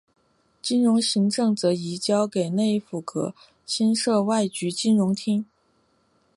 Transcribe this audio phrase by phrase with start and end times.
[0.63, 2.89] 金融行政则移交给内阁
[3.29, 3.33] 府
[3.67, 5.45] 新设外局金融厅。